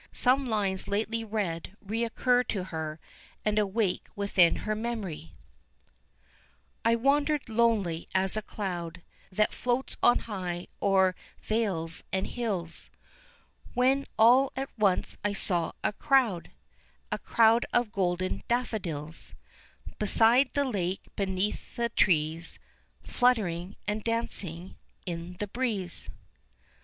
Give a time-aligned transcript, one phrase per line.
[0.13, 2.99] Some lines lately read recur to her,
[3.45, 5.35] and awake within her memory;
[6.83, 12.89] "I wandered lonely as a cloud, That floats on high o'er vales and hills,
[13.75, 16.49] When all at once I saw a crowd,
[17.11, 19.35] A crowd of golden daffodils
[19.99, 22.57] Beside the lake, beneath the trees,
[23.03, 26.09] Fluttering and dancing in the breeze."